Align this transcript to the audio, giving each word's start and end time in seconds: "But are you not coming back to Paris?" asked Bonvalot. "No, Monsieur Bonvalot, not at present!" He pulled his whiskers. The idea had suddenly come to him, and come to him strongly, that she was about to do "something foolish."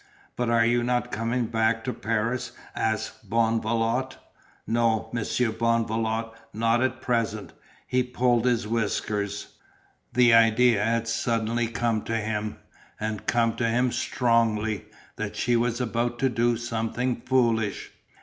"But 0.35 0.49
are 0.49 0.65
you 0.65 0.81
not 0.81 1.11
coming 1.11 1.45
back 1.45 1.83
to 1.83 1.93
Paris?" 1.93 2.53
asked 2.75 3.29
Bonvalot. 3.29 4.17
"No, 4.65 5.09
Monsieur 5.13 5.51
Bonvalot, 5.51 6.33
not 6.55 6.81
at 6.81 7.03
present!" 7.03 7.53
He 7.85 8.01
pulled 8.01 8.45
his 8.47 8.67
whiskers. 8.67 9.59
The 10.13 10.33
idea 10.33 10.83
had 10.83 11.07
suddenly 11.07 11.67
come 11.67 12.01
to 12.05 12.17
him, 12.17 12.57
and 12.99 13.27
come 13.27 13.55
to 13.57 13.69
him 13.69 13.91
strongly, 13.91 14.85
that 15.17 15.35
she 15.35 15.55
was 15.55 15.79
about 15.79 16.17
to 16.17 16.29
do 16.29 16.57
"something 16.57 17.17
foolish." 17.21 17.91